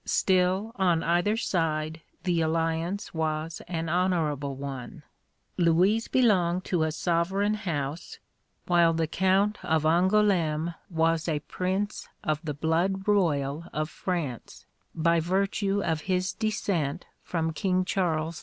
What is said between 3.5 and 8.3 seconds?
an honourable one. Louise belonged to a sovereign house,